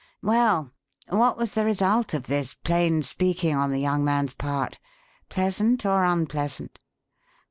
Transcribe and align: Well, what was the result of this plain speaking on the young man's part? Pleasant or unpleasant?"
Well, 0.23 0.71
what 1.09 1.37
was 1.37 1.53
the 1.53 1.63
result 1.63 2.15
of 2.15 2.23
this 2.25 2.55
plain 2.55 3.03
speaking 3.03 3.55
on 3.55 3.69
the 3.69 3.77
young 3.79 4.03
man's 4.03 4.33
part? 4.33 4.79
Pleasant 5.29 5.85
or 5.85 6.03
unpleasant?" 6.03 6.79